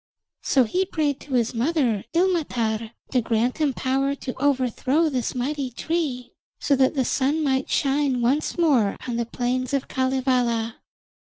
[0.41, 5.69] So he prayed to his mother Ilmatar to grant him power to overthrow this mighty
[5.69, 10.81] tree, so that the sun might shine once more on the plains of Kalevala.